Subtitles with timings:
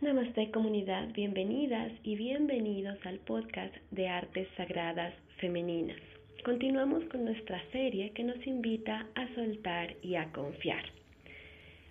[0.00, 6.00] Namaste comunidad, bienvenidas y bienvenidos al podcast de Artes Sagradas Femeninas.
[6.42, 10.86] Continuamos con nuestra serie que nos invita a soltar y a confiar.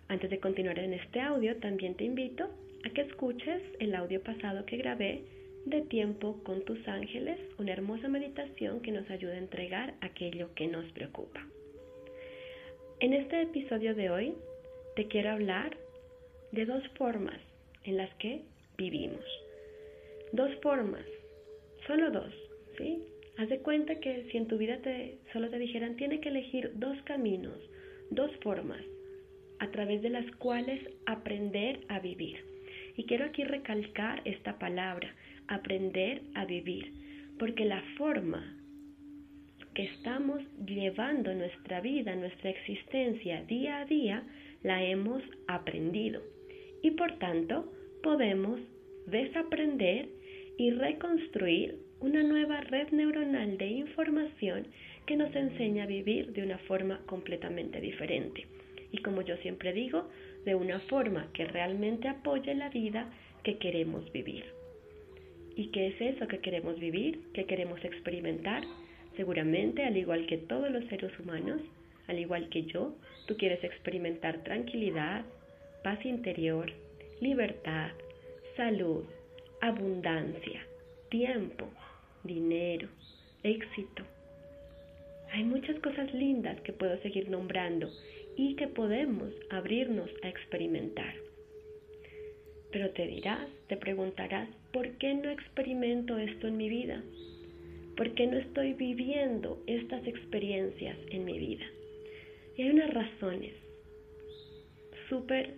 [0.08, 2.50] Antes de continuar en este audio, también te invito
[2.84, 5.22] a que escuches el audio pasado que grabé
[5.68, 10.66] de tiempo con tus ángeles, una hermosa meditación que nos ayuda a entregar aquello que
[10.66, 11.46] nos preocupa.
[13.02, 14.34] En este episodio de hoy
[14.96, 15.78] te quiero hablar
[16.52, 17.40] de dos formas
[17.84, 18.44] en las que
[18.78, 19.26] vivimos.
[20.32, 21.06] Dos formas,
[21.88, 22.34] solo dos,
[22.78, 23.04] ¿sí?
[23.38, 26.72] Haz de cuenta que si en tu vida te, solo te dijeran, tiene que elegir
[26.76, 27.58] dos caminos,
[28.12, 28.84] dos formas,
[29.60, 32.38] a través de las cuales aprender a vivir.
[32.98, 35.16] Y quiero aquí recalcar esta palabra,
[35.48, 36.94] aprender a vivir,
[37.38, 38.58] porque la forma
[39.74, 44.24] que estamos llevando nuestra vida, nuestra existencia día a día,
[44.64, 46.22] la hemos aprendido.
[46.82, 48.60] Y por tanto, podemos
[49.06, 50.10] desaprender
[50.58, 54.68] y reconstruir una nueva red neuronal de información
[55.06, 58.46] que nos enseña a vivir de una forma completamente diferente.
[58.92, 60.10] Y como yo siempre digo,
[60.46, 63.10] de una forma que realmente apoye la vida
[63.44, 64.46] que queremos vivir.
[65.56, 68.64] ¿Y qué es eso que queremos vivir, que queremos experimentar?
[69.18, 71.62] Seguramente, al igual que todos los seres humanos,
[72.08, 72.96] al igual que yo,
[73.28, 75.26] tú quieres experimentar tranquilidad,
[75.84, 76.72] paz interior,
[77.22, 77.92] libertad,
[78.56, 79.04] salud,
[79.62, 80.66] abundancia,
[81.10, 81.70] tiempo,
[82.24, 82.88] dinero,
[83.44, 84.04] éxito.
[85.34, 87.90] Hay muchas cosas lindas que puedo seguir nombrando
[88.38, 91.14] y que podemos abrirnos a experimentar.
[92.72, 97.04] Pero te dirás, te preguntarás, ¿por qué no experimento esto en mi vida?
[97.98, 101.66] ¿Por qué no estoy viviendo estas experiencias en mi vida?
[102.56, 103.54] Y hay unas razones
[105.10, 105.56] súper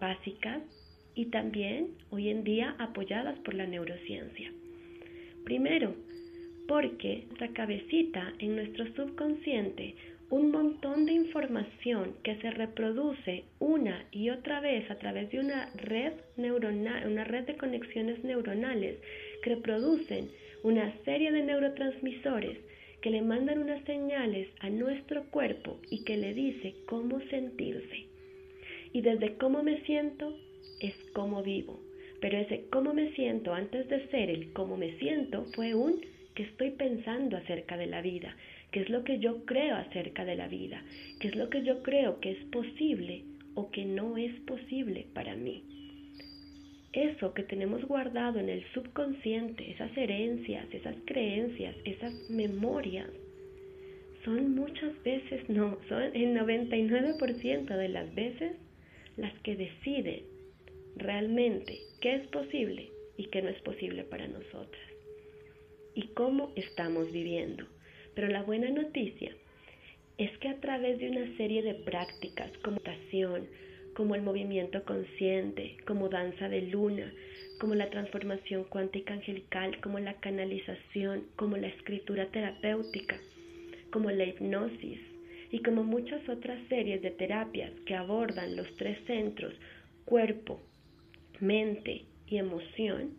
[0.00, 0.62] básicas
[1.14, 4.52] y también hoy en día apoyadas por la neurociencia.
[5.44, 5.94] Primero,
[6.66, 9.94] porque la cabecita en nuestro subconsciente
[10.30, 15.70] un montón de información que se reproduce una y otra vez a través de una
[15.76, 18.98] red neuronal, una red de conexiones neuronales
[19.42, 20.30] que reproducen
[20.62, 22.58] una serie de neurotransmisores
[23.02, 28.06] que le mandan unas señales a nuestro cuerpo y que le dice cómo sentirse.
[28.94, 30.34] Y desde cómo me siento
[30.80, 31.80] es cómo vivo.
[32.20, 36.00] Pero ese cómo me siento antes de ser el cómo me siento fue un
[36.34, 38.36] que estoy pensando acerca de la vida,
[38.72, 40.82] qué es lo que yo creo acerca de la vida,
[41.20, 45.36] qué es lo que yo creo que es posible o que no es posible para
[45.36, 45.62] mí.
[46.92, 53.10] Eso que tenemos guardado en el subconsciente, esas herencias, esas creencias, esas memorias,
[54.24, 58.56] son muchas veces, no, son el 99% de las veces
[59.16, 60.33] las que deciden
[60.96, 64.82] realmente qué es posible y qué no es posible para nosotras
[65.94, 67.64] y cómo estamos viviendo.
[68.14, 69.34] Pero la buena noticia
[70.18, 73.46] es que a través de una serie de prácticas como mutación,
[73.94, 77.12] como el movimiento consciente, como danza de luna,
[77.60, 83.16] como la transformación cuántica angelical, como la canalización, como la escritura terapéutica,
[83.90, 84.98] como la hipnosis
[85.50, 89.54] y como muchas otras series de terapias que abordan los tres centros,
[90.04, 90.60] cuerpo,
[91.40, 93.16] mente y emoción,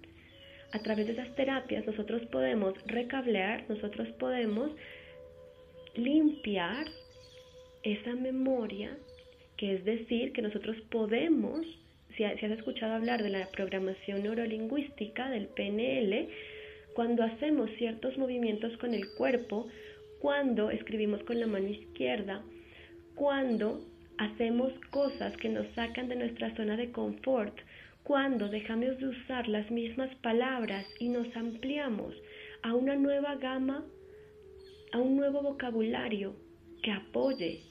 [0.72, 4.72] a través de esas terapias nosotros podemos recablear, nosotros podemos
[5.96, 6.86] limpiar
[7.84, 8.98] esa memoria,
[9.58, 11.66] que es decir, que nosotros podemos,
[12.18, 16.28] si, has escuchado hablar de la programación neurolingüística, del PNL,
[16.94, 19.68] cuando hacemos ciertos movimientos con el cuerpo,
[20.20, 22.44] cuando escribimos con la mano izquierda,
[23.16, 23.86] cuando
[24.18, 27.56] hacemos cosas que nos sacan de nuestra zona de confort,
[28.06, 32.14] cuando dejamos de usar las mismas palabras y nos ampliamos
[32.62, 33.84] a una nueva gama,
[34.92, 36.36] a un nuevo vocabulario
[36.84, 37.62] que apoye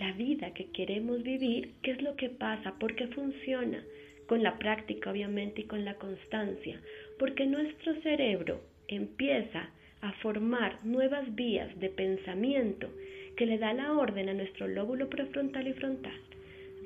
[0.00, 2.76] la vida que queremos vivir, ¿qué es lo que pasa?
[2.80, 3.80] ¿Por qué funciona?
[4.26, 6.80] Con la práctica, obviamente, y con la constancia.
[7.16, 12.90] Porque nuestro cerebro empieza a formar nuevas vías de pensamiento
[13.36, 16.20] que le da la orden a nuestro lóbulo prefrontal y frontal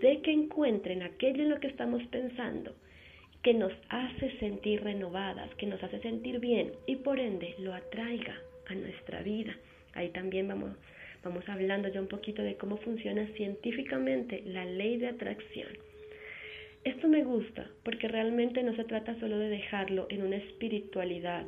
[0.03, 2.75] de que encuentren aquello en lo que estamos pensando
[3.43, 8.39] que nos hace sentir renovadas, que nos hace sentir bien y por ende lo atraiga
[8.69, 9.57] a nuestra vida.
[9.95, 10.77] Ahí también vamos,
[11.25, 15.69] vamos hablando ya un poquito de cómo funciona científicamente la ley de atracción.
[16.85, 21.47] Esto me gusta porque realmente no se trata solo de dejarlo en una espiritualidad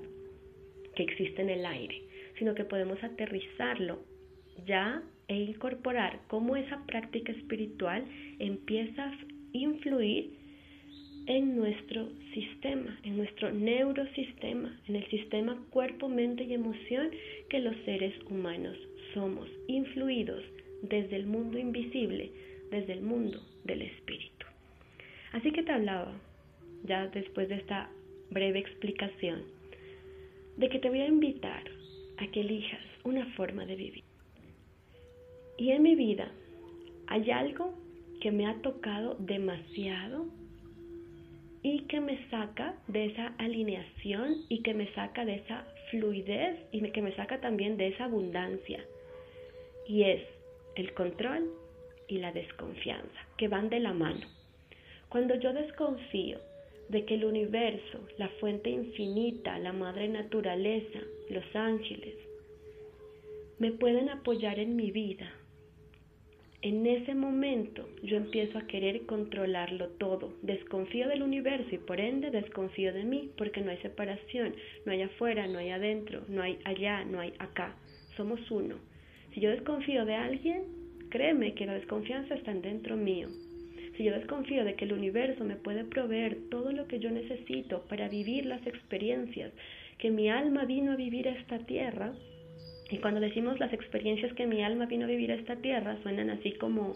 [0.94, 2.02] que existe en el aire,
[2.38, 4.00] sino que podemos aterrizarlo
[4.66, 8.04] ya e incorporar cómo esa práctica espiritual
[8.38, 9.18] empieza a
[9.52, 10.41] influir
[11.26, 17.10] en nuestro sistema, en nuestro neurosistema, en el sistema cuerpo, mente y emoción
[17.48, 18.76] que los seres humanos
[19.14, 20.42] somos, influidos
[20.82, 22.30] desde el mundo invisible,
[22.70, 24.46] desde el mundo del espíritu.
[25.32, 26.12] Así que te hablaba,
[26.84, 27.90] ya después de esta
[28.30, 29.42] breve explicación,
[30.56, 31.62] de que te voy a invitar
[32.18, 34.04] a que elijas una forma de vivir.
[35.58, 36.30] Y en mi vida
[37.06, 37.74] hay algo
[38.20, 40.26] que me ha tocado demasiado
[41.62, 46.80] y que me saca de esa alineación y que me saca de esa fluidez y
[46.90, 48.84] que me saca también de esa abundancia.
[49.86, 50.22] Y es
[50.74, 51.50] el control
[52.08, 54.26] y la desconfianza, que van de la mano.
[55.08, 56.38] Cuando yo desconfío
[56.88, 60.98] de que el universo, la fuente infinita, la madre naturaleza,
[61.30, 62.16] los ángeles,
[63.58, 65.32] me pueden apoyar en mi vida,
[66.62, 70.32] en ese momento yo empiezo a querer controlarlo todo.
[70.42, 74.54] Desconfío del universo y por ende desconfío de mí porque no hay separación,
[74.86, 77.74] no hay afuera, no hay adentro, no hay allá, no hay acá.
[78.16, 78.76] Somos uno.
[79.34, 80.62] Si yo desconfío de alguien,
[81.10, 83.28] créeme que la desconfianza está dentro mío.
[83.96, 87.82] Si yo desconfío de que el universo me puede proveer todo lo que yo necesito
[87.88, 89.52] para vivir las experiencias
[89.98, 92.14] que mi alma vino a vivir a esta tierra,
[92.92, 96.28] y cuando decimos las experiencias que mi alma vino a vivir a esta tierra, suenan
[96.28, 96.94] así como,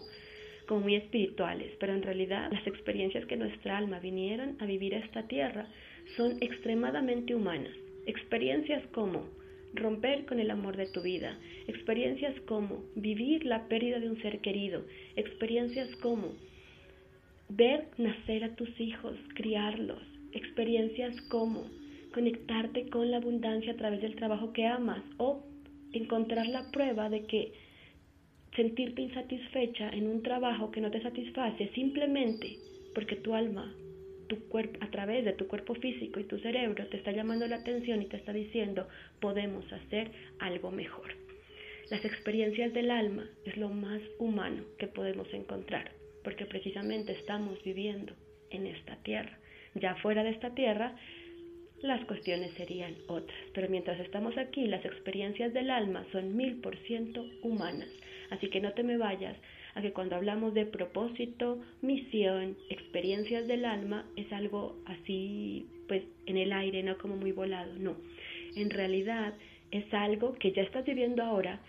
[0.67, 4.99] como muy espirituales, pero en realidad las experiencias que nuestra alma vinieron a vivir a
[4.99, 5.67] esta tierra
[6.15, 7.73] son extremadamente humanas.
[8.05, 9.27] Experiencias como
[9.73, 11.35] romper con el amor de tu vida,
[11.67, 14.85] experiencias como vivir la pérdida de un ser querido,
[15.15, 16.33] experiencias como
[17.49, 20.01] ver nacer a tus hijos, criarlos,
[20.31, 21.65] experiencias como
[22.13, 25.43] conectarte con la abundancia a través del trabajo que amas o
[25.93, 27.53] encontrar la prueba de que
[28.55, 32.57] sentirte insatisfecha en un trabajo que no te satisface simplemente
[32.93, 33.73] porque tu alma,
[34.27, 37.57] tu cuerpo, a través de tu cuerpo físico y tu cerebro te está llamando la
[37.57, 38.87] atención y te está diciendo
[39.19, 41.13] podemos hacer algo mejor.
[41.89, 45.91] Las experiencias del alma es lo más humano que podemos encontrar,
[46.23, 48.13] porque precisamente estamos viviendo
[48.49, 49.37] en esta tierra.
[49.75, 50.95] Ya fuera de esta tierra,
[51.81, 53.37] las cuestiones serían otras.
[53.53, 57.89] Pero mientras estamos aquí, las experiencias del alma son mil por ciento humanas.
[58.29, 59.37] Así que no te me vayas
[59.75, 66.37] a que cuando hablamos de propósito, misión, experiencias del alma, es algo así, pues en
[66.37, 67.73] el aire, no como muy volado.
[67.77, 67.95] No.
[68.55, 69.33] En realidad
[69.71, 71.61] es algo que ya estás viviendo ahora,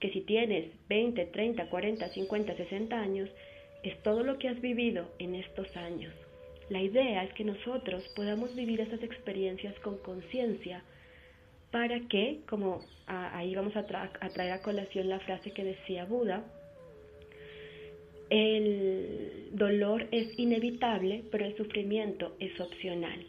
[0.00, 3.30] que si tienes 20, 30, 40, 50, 60 años,
[3.84, 6.12] es todo lo que has vivido en estos años.
[6.72, 10.82] La idea es que nosotros podamos vivir esas experiencias con conciencia
[11.70, 16.46] para que, como ahí vamos a, traer a colación la frase que decía Buda,
[18.30, 23.22] el dolor es inevitable, pero el sufrimiento es opcional.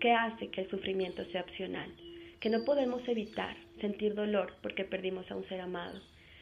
[0.00, 1.92] ¿Qué hace que el sufrimiento sea opcional?
[2.40, 6.00] Que no podemos evitar sentir dolor porque perdimos a un ser amado,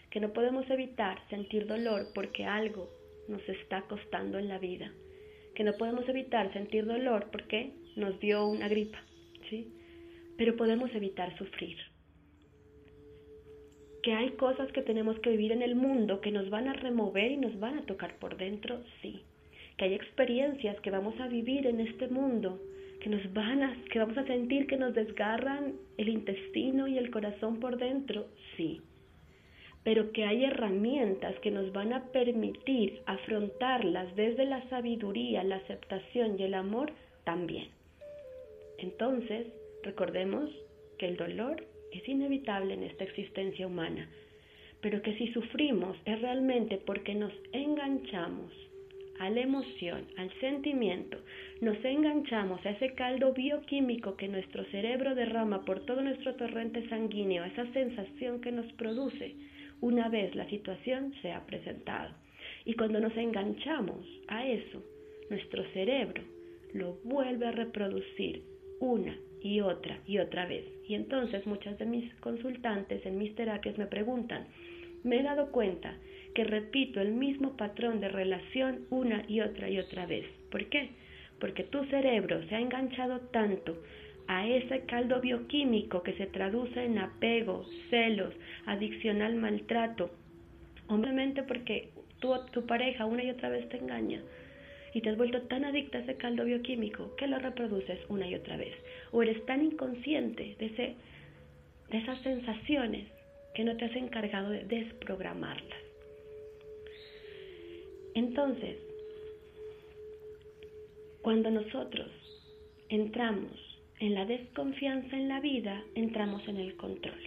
[0.08, 2.88] que no podemos evitar sentir dolor porque algo
[3.26, 4.92] nos está costando en la vida,
[5.54, 8.98] que no podemos evitar sentir dolor porque nos dio una gripa,
[9.48, 9.68] ¿sí?
[10.36, 11.76] Pero podemos evitar sufrir.
[14.02, 17.30] Que hay cosas que tenemos que vivir en el mundo que nos van a remover
[17.30, 19.22] y nos van a tocar por dentro, sí.
[19.76, 22.60] Que hay experiencias que vamos a vivir en este mundo
[23.00, 27.10] que nos van a, que vamos a sentir que nos desgarran el intestino y el
[27.10, 28.80] corazón por dentro, sí
[29.84, 36.40] pero que hay herramientas que nos van a permitir afrontarlas desde la sabiduría, la aceptación
[36.40, 36.92] y el amor
[37.24, 37.68] también.
[38.78, 39.46] Entonces,
[39.82, 40.50] recordemos
[40.98, 44.08] que el dolor es inevitable en esta existencia humana,
[44.80, 48.52] pero que si sufrimos es realmente porque nos enganchamos
[49.20, 51.18] a la emoción, al sentimiento,
[51.60, 57.44] nos enganchamos a ese caldo bioquímico que nuestro cerebro derrama por todo nuestro torrente sanguíneo,
[57.44, 59.34] esa sensación que nos produce,
[59.84, 62.14] una vez la situación se ha presentado.
[62.64, 64.82] Y cuando nos enganchamos a eso,
[65.28, 66.22] nuestro cerebro
[66.72, 68.42] lo vuelve a reproducir
[68.80, 70.64] una y otra y otra vez.
[70.88, 74.46] Y entonces muchas de mis consultantes en mis terapias me preguntan,
[75.02, 75.94] me he dado cuenta
[76.34, 80.24] que repito el mismo patrón de relación una y otra y otra vez.
[80.50, 80.92] ¿Por qué?
[81.38, 83.76] Porque tu cerebro se ha enganchado tanto
[84.26, 88.34] a ese caldo bioquímico que se traduce en apego, celos,
[88.66, 90.10] adicción al maltrato,
[90.88, 91.90] obviamente porque
[92.20, 94.22] tu, tu pareja una y otra vez te engaña
[94.94, 98.34] y te has vuelto tan adicta a ese caldo bioquímico que lo reproduces una y
[98.34, 98.74] otra vez.
[99.10, 100.94] O eres tan inconsciente de, ese,
[101.90, 103.08] de esas sensaciones
[103.54, 105.78] que no te has encargado de desprogramarlas.
[108.14, 108.76] Entonces,
[111.24, 112.10] Cuando nosotros
[112.90, 117.20] entramos en la desconfianza en la vida, entramos en el control.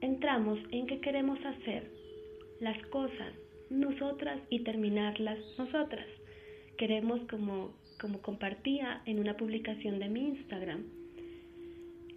[0.00, 1.90] Entramos en que queremos hacer
[2.60, 3.32] las cosas
[3.70, 6.06] nosotras y terminarlas nosotras.
[6.76, 10.84] Queremos, como, como compartía en una publicación de mi Instagram,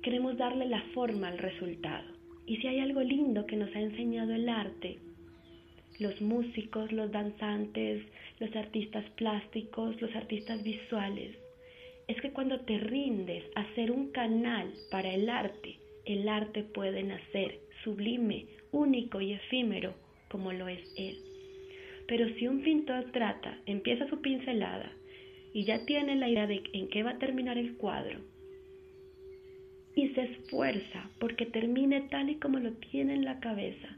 [0.03, 2.07] queremos darle la forma al resultado.
[2.45, 4.98] Y si hay algo lindo que nos ha enseñado el arte,
[6.00, 8.05] los músicos, los danzantes,
[8.39, 11.36] los artistas plásticos, los artistas visuales,
[12.09, 17.03] es que cuando te rindes a ser un canal para el arte, el arte puede
[17.03, 19.93] nacer sublime, único y efímero
[20.27, 21.17] como lo es él.
[22.07, 24.91] Pero si un pintor trata, empieza su pincelada
[25.53, 28.19] y ya tiene la idea de en qué va a terminar el cuadro,
[29.95, 33.97] y se esfuerza porque termine tal y como lo tiene en la cabeza,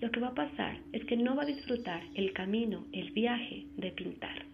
[0.00, 3.66] lo que va a pasar es que no va a disfrutar el camino, el viaje
[3.76, 4.46] de pintar.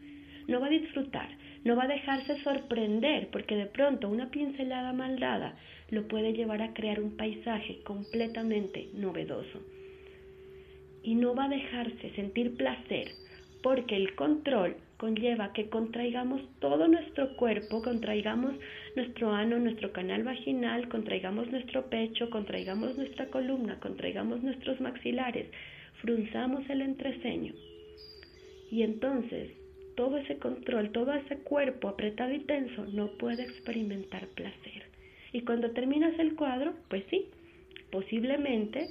[0.47, 5.19] No va a disfrutar, no va a dejarse sorprender porque de pronto una pincelada mal
[5.19, 5.57] dada
[5.91, 9.61] lo puede llevar a crear un paisaje completamente novedoso
[11.03, 13.09] y no va a dejarse sentir placer
[13.63, 18.55] porque el control conlleva que contraigamos todo nuestro cuerpo, contraigamos
[18.97, 25.47] nuestro ano, nuestro canal vaginal, contraigamos nuestro pecho, contraigamos nuestra columna, contraigamos nuestros maxilares,
[26.03, 27.55] frunzamos el entreceño.
[28.71, 29.53] Y entonces
[29.99, 34.85] todo ese control, todo ese cuerpo apretado y tenso no puede experimentar placer.
[35.33, 37.27] Y cuando terminas el cuadro, pues sí,
[37.91, 38.87] posiblemente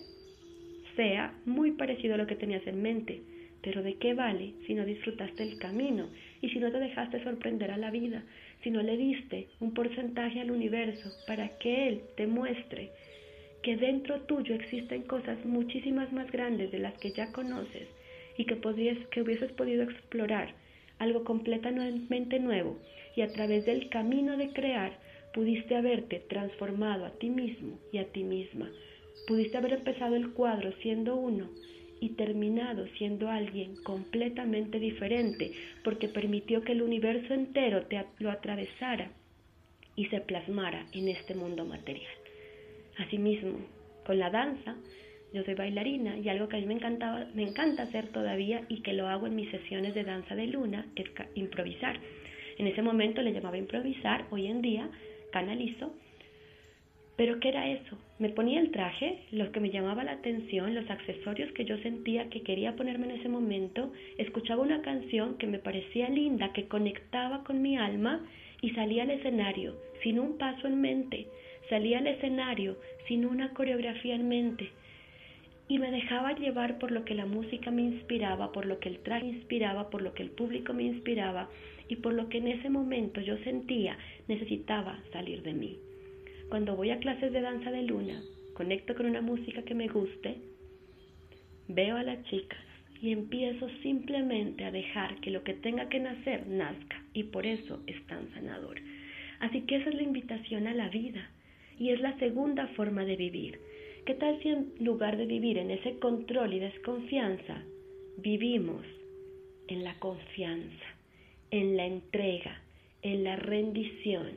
[0.98, 3.22] sea muy parecido a lo que tenías en mente,
[3.64, 6.10] pero ¿de qué vale si no disfrutaste el camino
[6.42, 8.26] y si no te dejaste sorprender a la vida,
[8.62, 12.92] si no le diste un porcentaje al universo para que Él te muestre
[13.64, 17.88] que dentro tuyo existen cosas muchísimas más grandes de las que ya conoces
[18.38, 20.67] y que, podrías, que hubieses podido explorar
[21.00, 22.80] algo completamente nuevo
[23.16, 24.98] y a través del camino de crear
[25.34, 28.70] pudiste haberte transformado a ti mismo y a ti misma
[29.26, 31.50] Pudiste haber empezado el cuadro siendo uno
[32.00, 35.52] y terminado siendo alguien completamente diferente
[35.84, 39.12] porque permitió que el universo entero te lo atravesara
[39.96, 42.12] y se plasmara en este mundo material.
[43.00, 43.60] Asimismo,
[44.06, 44.76] con la danza,
[45.34, 48.82] yo soy bailarina y algo que a mí me, encantaba, me encanta hacer todavía y
[48.82, 52.00] que lo hago en mis sesiones de danza de luna es improvisar.
[52.58, 54.90] En ese momento le llamaba improvisar, hoy en día
[55.32, 55.94] canalizo
[57.18, 57.98] pero ¿qué era eso?
[58.20, 62.30] Me ponía el traje, lo que me llamaba la atención, los accesorios que yo sentía
[62.30, 67.44] que quería ponerme en ese momento, escuchaba una canción que me parecía linda, que conectaba
[67.44, 68.24] con mi alma
[68.62, 71.26] y salía al escenario sin un paso en mente,
[71.70, 74.70] salía al escenario sin una coreografía en mente
[75.70, 79.00] y me dejaba llevar por lo que la música me inspiraba, por lo que el
[79.00, 81.50] traje inspiraba, por lo que el público me inspiraba
[81.90, 83.98] y por lo que en ese momento yo sentía
[84.28, 85.78] necesitaba salir de mí.
[86.50, 88.22] Cuando voy a clases de danza de luna,
[88.54, 90.38] conecto con una música que me guste,
[91.68, 92.60] veo a las chicas
[93.02, 97.84] y empiezo simplemente a dejar que lo que tenga que nacer nazca y por eso
[97.88, 98.78] es tan sanador.
[99.40, 101.30] Así que esa es la invitación a la vida
[101.78, 103.60] y es la segunda forma de vivir.
[104.08, 107.62] ¿Qué tal si en lugar de vivir en ese control y desconfianza,
[108.16, 108.86] vivimos
[109.68, 110.86] en la confianza,
[111.52, 112.62] en la entrega,
[113.02, 114.30] en la rendición,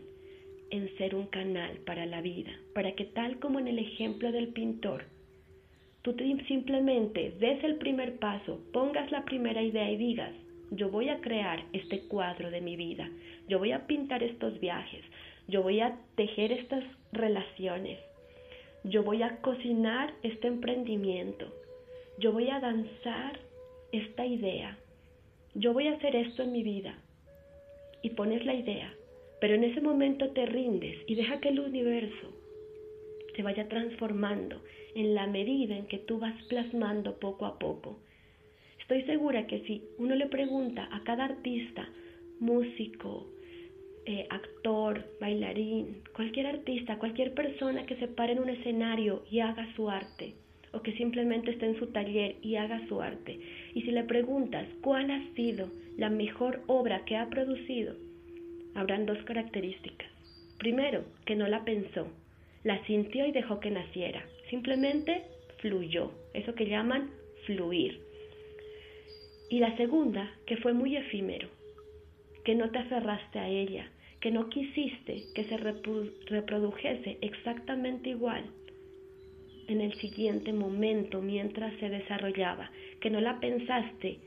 [0.71, 4.49] en ser un canal para la vida, para que tal como en el ejemplo del
[4.49, 5.05] pintor,
[6.03, 6.17] tú
[6.49, 10.33] simplemente des el primer paso, pongas la primera idea y digas,
[10.73, 13.09] yo voy a crear este cuadro de mi vida,
[13.47, 15.05] yo voy a pintar estos viajes,
[15.47, 18.00] yo voy a tejer estas relaciones,
[18.84, 21.46] yo voy a cocinar este emprendimiento,
[22.18, 23.38] yo voy a danzar
[23.92, 24.78] esta idea,
[25.54, 26.99] yo voy a hacer esto en mi vida.
[28.02, 28.94] Y pones la idea,
[29.40, 32.32] pero en ese momento te rindes y deja que el universo
[33.37, 34.62] se vaya transformando
[34.94, 37.99] en la medida en que tú vas plasmando poco a poco.
[38.80, 41.88] Estoy segura que si uno le pregunta a cada artista,
[42.38, 43.26] músico,
[44.11, 49.73] eh, actor, bailarín, cualquier artista, cualquier persona que se pare en un escenario y haga
[49.76, 50.35] su arte,
[50.73, 53.38] o que simplemente esté en su taller y haga su arte,
[53.73, 57.95] y si le preguntas cuál ha sido la mejor obra que ha producido,
[58.75, 60.11] habrán dos características.
[60.59, 62.09] Primero, que no la pensó,
[62.64, 64.25] la sintió y dejó que naciera.
[64.49, 65.23] Simplemente
[65.59, 67.11] fluyó, eso que llaman
[67.47, 68.00] fluir.
[69.50, 71.49] Y la segunda, que fue muy efímero,
[72.45, 73.88] que no te aferraste a ella,
[74.21, 78.45] que no quisiste que se reprodujese exactamente igual
[79.67, 84.19] en el siguiente momento mientras se desarrollaba, que no la pensaste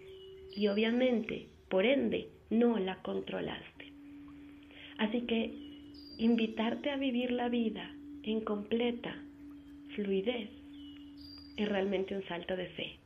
[0.56, 3.92] y obviamente, por ende, no la controlaste.
[4.98, 5.52] Así que
[6.18, 9.22] invitarte a vivir la vida en completa
[9.96, 10.50] fluidez
[11.58, 12.98] es realmente un salto de fe.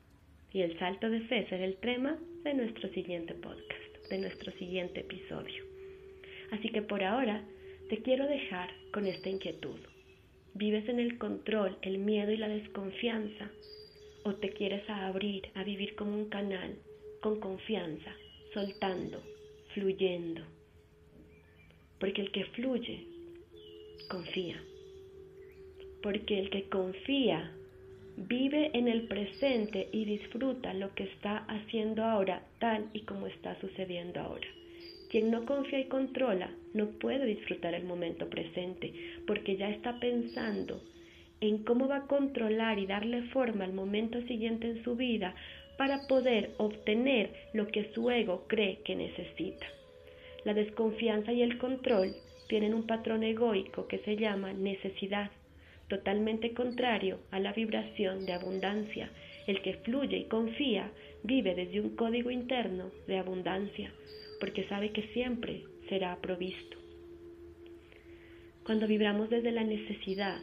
[0.54, 5.02] Y el salto de fe será el tema de nuestro siguiente podcast, de nuestro siguiente
[5.02, 5.77] episodio.
[6.52, 7.44] Así que por ahora
[7.90, 9.80] te quiero dejar con esta inquietud.
[10.54, 13.52] ¿Vives en el control, el miedo y la desconfianza?
[14.24, 16.76] ¿O te quieres abrir a vivir como un canal,
[17.22, 18.12] con confianza,
[18.54, 19.22] soltando,
[19.74, 20.42] fluyendo?
[22.00, 23.06] Porque el que fluye,
[24.10, 24.62] confía.
[26.02, 27.52] Porque el que confía
[28.18, 33.60] vive en el presente y disfruta lo que está haciendo ahora tal y como está
[33.62, 34.48] sucediendo ahora.
[35.10, 38.94] Quien no confía y controla no puede disfrutar el momento presente
[39.26, 40.82] porque ya está pensando
[41.40, 45.36] en cómo va a controlar y darle forma al momento siguiente en su vida
[45.78, 49.68] para poder obtener lo que su ego cree que necesita.
[50.44, 52.16] La desconfianza y el control
[52.48, 55.32] tienen un patrón egoico que se llama necesidad
[55.88, 59.10] totalmente contrario a la vibración de abundancia.
[59.46, 60.92] El que fluye y confía
[61.24, 63.92] vive desde un código interno de abundancia,
[64.40, 66.78] porque sabe que siempre será provisto.
[68.66, 70.42] Cuando vibramos desde la necesidad,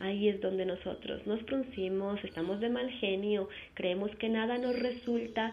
[0.00, 5.52] ahí es donde nosotros nos fruncimos, estamos de mal genio, creemos que nada nos resulta,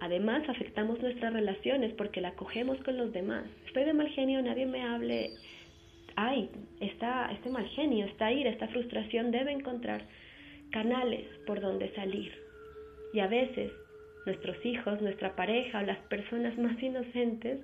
[0.00, 3.44] además afectamos nuestras relaciones porque la cogemos con los demás.
[3.66, 5.30] Estoy de mal genio, nadie me hable,
[6.16, 6.50] ay,
[6.80, 10.06] está, este mal genio, esta ira, esta frustración debe encontrar
[10.70, 12.32] canales por donde salir.
[13.12, 13.72] Y a veces
[14.30, 17.60] nuestros hijos, nuestra pareja o las personas más inocentes,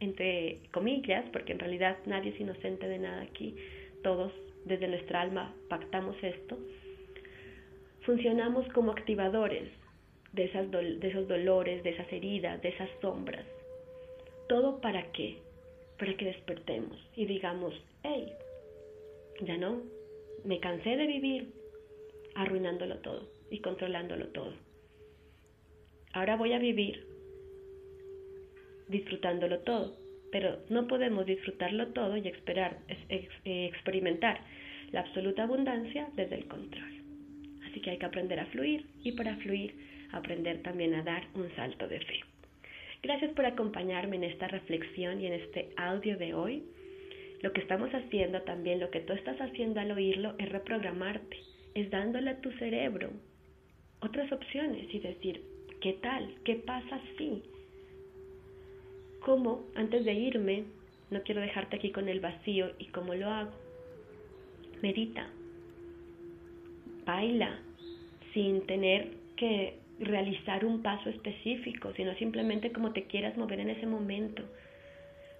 [0.00, 3.54] entre comillas, porque en realidad nadie es inocente de nada aquí,
[4.02, 4.32] todos
[4.64, 6.58] desde nuestra alma pactamos esto,
[8.02, 9.68] funcionamos como activadores
[10.32, 10.48] de,
[10.98, 13.44] de esos dolores, de esas heridas, de esas sombras.
[14.48, 15.38] ¿Todo para qué?
[16.00, 18.32] para que despertemos y digamos, hey,
[19.42, 19.82] ya no,
[20.44, 21.52] me cansé de vivir
[22.34, 24.54] arruinándolo todo y controlándolo todo.
[26.12, 27.04] Ahora voy a vivir
[28.88, 29.96] disfrutándolo todo,
[30.32, 33.28] pero no podemos disfrutarlo todo y esperar, eh,
[33.72, 34.40] experimentar
[34.90, 36.92] la absoluta abundancia desde el control.
[37.68, 39.74] Así que hay que aprender a fluir y para fluir
[40.12, 42.20] aprender también a dar un salto de fe.
[43.02, 46.64] Gracias por acompañarme en esta reflexión y en este audio de hoy.
[47.42, 51.36] Lo que estamos haciendo también, lo que tú estás haciendo al oírlo es reprogramarte,
[51.74, 53.10] es dándole a tu cerebro
[54.00, 55.42] otras opciones y decir,
[55.80, 56.34] ¿qué tal?
[56.44, 57.42] ¿Qué pasa si?
[59.20, 60.64] ¿Cómo, antes de irme,
[61.10, 63.52] no quiero dejarte aquí con el vacío y cómo lo hago?
[64.82, 65.28] Medita,
[67.04, 67.58] baila,
[68.32, 73.86] sin tener que realizar un paso específico, sino simplemente como te quieras mover en ese
[73.86, 74.42] momento.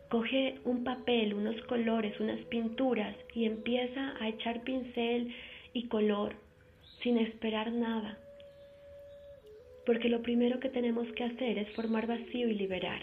[0.08, 5.34] Coge un papel, unos colores, unas pinturas y empieza a echar pincel
[5.72, 6.34] y color
[7.02, 8.18] sin esperar nada.
[9.90, 13.02] Porque lo primero que tenemos que hacer es formar vacío y liberar.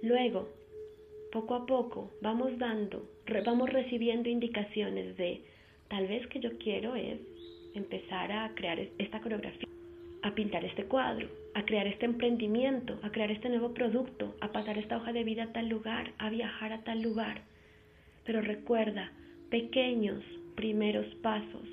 [0.00, 0.48] Luego,
[1.32, 3.04] poco a poco, vamos dando,
[3.44, 5.40] vamos recibiendo indicaciones de
[5.88, 7.18] tal vez que yo quiero es
[7.74, 9.66] empezar a crear esta coreografía
[10.22, 14.78] a pintar este cuadro, a crear este emprendimiento, a crear este nuevo producto, a pasar
[14.78, 17.42] esta hoja de vida a tal lugar, a viajar a tal lugar.
[18.24, 19.10] Pero recuerda,
[19.50, 20.22] pequeños
[20.54, 21.68] primeros pasos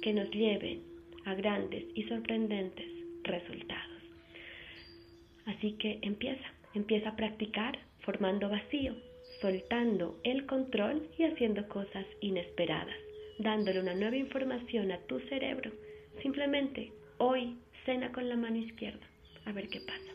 [0.00, 0.80] que nos lleven
[1.26, 2.93] a grandes y sorprendentes
[3.24, 4.02] resultados.
[5.46, 8.94] Así que empieza, empieza a practicar formando vacío,
[9.40, 12.96] soltando el control y haciendo cosas inesperadas,
[13.38, 15.70] dándole una nueva información a tu cerebro.
[16.22, 19.06] Simplemente hoy cena con la mano izquierda.
[19.44, 20.14] A ver qué pasa.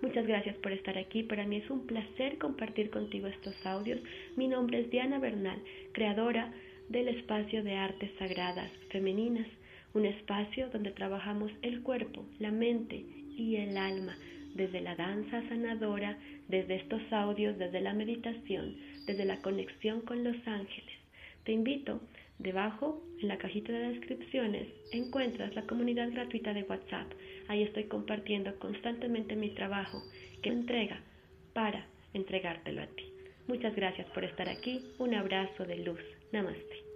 [0.00, 1.22] Muchas gracias por estar aquí.
[1.22, 4.00] Para mí es un placer compartir contigo estos audios.
[4.36, 6.52] Mi nombre es Diana Bernal, creadora
[6.88, 9.46] del espacio de artes sagradas femeninas,
[9.94, 13.04] un espacio donde trabajamos el cuerpo, la mente
[13.36, 14.16] y el alma,
[14.54, 18.76] desde la danza sanadora, desde estos audios, desde la meditación,
[19.06, 20.94] desde la conexión con los ángeles.
[21.44, 22.00] Te invito
[22.42, 27.12] Debajo, en la cajita de descripciones, encuentras la comunidad gratuita de WhatsApp.
[27.46, 30.02] Ahí estoy compartiendo constantemente mi trabajo
[30.42, 31.00] que entrega
[31.52, 33.04] para entregártelo a ti.
[33.46, 34.84] Muchas gracias por estar aquí.
[34.98, 36.00] Un abrazo de luz.
[36.32, 36.91] Namaste.